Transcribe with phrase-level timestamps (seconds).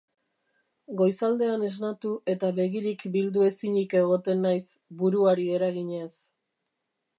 [1.01, 4.65] Goizaldean esnatu eta begirik bildu ezinik egoten naiz,
[5.03, 6.11] buruari eraginez.